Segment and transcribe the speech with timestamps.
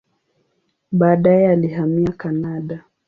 [0.91, 2.83] Baadaye alihamia Kanada.